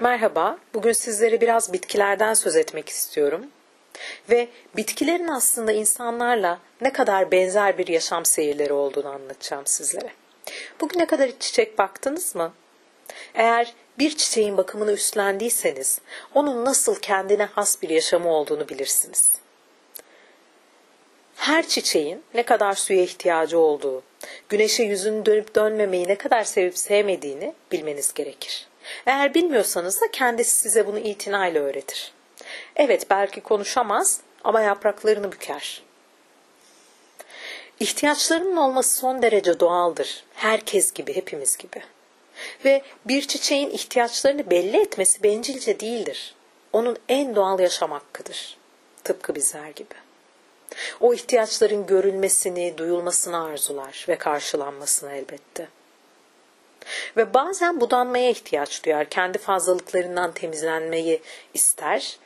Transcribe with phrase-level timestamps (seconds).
[0.00, 3.46] Merhaba, bugün sizlere biraz bitkilerden söz etmek istiyorum.
[4.30, 10.10] Ve bitkilerin aslında insanlarla ne kadar benzer bir yaşam seyirleri olduğunu anlatacağım sizlere.
[10.80, 12.52] Bugüne kadar çiçek baktınız mı?
[13.34, 16.00] Eğer bir çiçeğin bakımını üstlendiyseniz,
[16.34, 19.32] onun nasıl kendine has bir yaşamı olduğunu bilirsiniz.
[21.36, 24.02] Her çiçeğin ne kadar suya ihtiyacı olduğu,
[24.48, 28.68] güneşe yüzünü dönüp dönmemeyi ne kadar sevip sevmediğini bilmeniz gerekir.
[29.06, 32.12] Eğer bilmiyorsanız da kendisi size bunu itinayla öğretir.
[32.76, 35.82] Evet belki konuşamaz ama yapraklarını büker.
[37.80, 40.24] İhtiyaçlarının olması son derece doğaldır.
[40.34, 41.82] Herkes gibi, hepimiz gibi.
[42.64, 46.34] Ve bir çiçeğin ihtiyaçlarını belli etmesi bencilce değildir.
[46.72, 48.56] Onun en doğal yaşam hakkıdır.
[49.04, 49.94] Tıpkı bizler gibi.
[51.00, 55.68] O ihtiyaçların görülmesini, duyulmasını arzular ve karşılanmasını elbette.
[57.16, 59.10] Ve bazen budanmaya ihtiyaç duyar.
[59.10, 61.22] Kendi fazlalıklarından temizlenmeyi
[61.54, 62.18] ister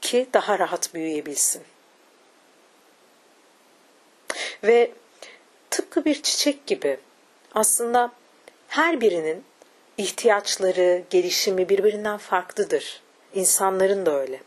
[0.00, 1.62] ki daha rahat büyüyebilsin.
[4.64, 4.90] Ve
[5.70, 6.98] tıpkı bir çiçek gibi
[7.54, 8.12] aslında
[8.68, 9.44] her birinin
[9.98, 13.02] ihtiyaçları, gelişimi birbirinden farklıdır.
[13.34, 14.40] İnsanların da öyle.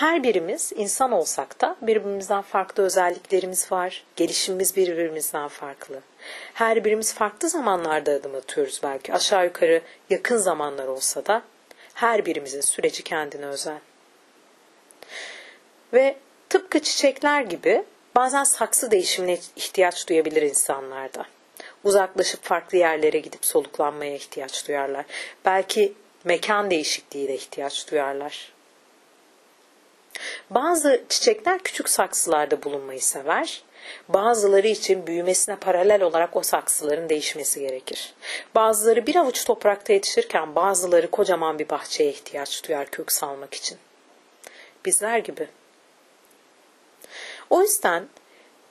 [0.00, 4.04] Her birimiz insan olsak da birbirimizden farklı özelliklerimiz var.
[4.16, 6.00] Gelişimimiz birbirimizden farklı.
[6.54, 9.12] Her birimiz farklı zamanlarda adım atıyoruz belki.
[9.12, 11.42] Aşağı yukarı yakın zamanlar olsa da
[11.94, 13.78] her birimizin süreci kendine özel.
[15.92, 16.16] Ve
[16.48, 17.84] tıpkı çiçekler gibi
[18.14, 21.24] bazen saksı değişimine ihtiyaç duyabilir insanlarda.
[21.84, 25.04] Uzaklaşıp farklı yerlere gidip soluklanmaya ihtiyaç duyarlar.
[25.44, 25.92] Belki
[26.24, 28.59] mekan değişikliğine ihtiyaç duyarlar.
[30.50, 33.62] Bazı çiçekler küçük saksılarda bulunmayı sever.
[34.08, 38.14] Bazıları için büyümesine paralel olarak o saksıların değişmesi gerekir.
[38.54, 43.78] Bazıları bir avuç toprakta yetişirken bazıları kocaman bir bahçeye ihtiyaç duyar kök salmak için.
[44.84, 45.48] Bizler gibi.
[47.50, 48.08] O yüzden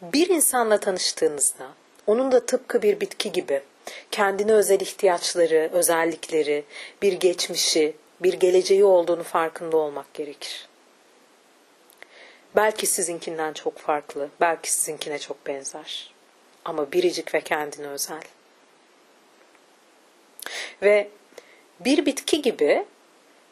[0.02, 1.68] bir insanla tanıştığınızda
[2.08, 3.62] onun da tıpkı bir bitki gibi
[4.12, 6.64] kendine özel ihtiyaçları, özellikleri,
[7.02, 10.69] bir geçmişi, bir geleceği olduğunu farkında olmak gerekir.
[12.56, 16.14] Belki sizinkinden çok farklı, belki sizinkine çok benzer.
[16.66, 18.22] Ama biricik ve kendine özel.
[20.82, 21.10] Ve
[21.80, 22.86] bir bitki gibi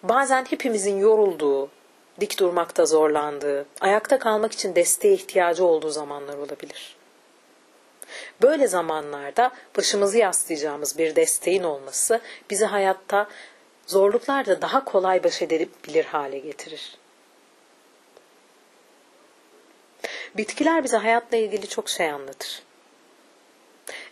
[0.04, 1.70] bazen hepimizin yorulduğu,
[2.20, 6.98] dik durmakta zorlandığı, ayakta kalmak için desteğe ihtiyacı olduğu zamanlar olabilir.
[8.42, 13.28] Böyle zamanlarda başımızı yaslayacağımız bir desteğin olması bizi hayatta
[13.88, 16.98] zorluklarda daha kolay baş edebilir hale getirir.
[20.38, 22.62] Bitkiler bize hayatla ilgili çok şey anlatır.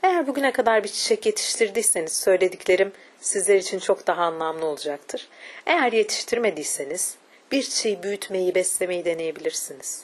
[0.04, 5.28] Eğer bugüne kadar bir çiçek yetiştirdiyseniz söylediklerim sizler için çok daha anlamlı olacaktır.
[5.66, 7.16] Eğer yetiştirmediyseniz
[7.52, 10.04] bir çiçeği büyütmeyi, beslemeyi deneyebilirsiniz.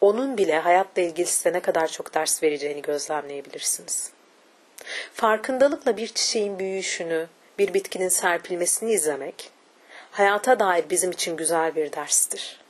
[0.00, 4.10] Onun bile hayatla ilgili size ne kadar çok ders vereceğini gözlemleyebilirsiniz.
[5.12, 7.26] Farkındalıkla bir çiçeğin büyüyüşünü,
[7.58, 9.50] bir bitkinin serpilmesini izlemek,
[10.10, 12.65] hayata dair bizim için güzel bir derstir.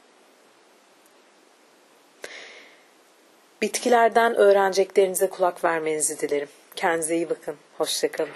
[3.63, 6.49] Bitkilerden öğreneceklerinize kulak vermenizi dilerim.
[6.77, 7.57] Kendinize iyi bakın.
[7.79, 8.31] Hoşçakalın.